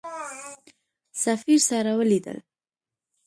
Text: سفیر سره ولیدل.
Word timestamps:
سفیر 1.23 1.57
سره 1.69 1.91
ولیدل. 1.99 2.37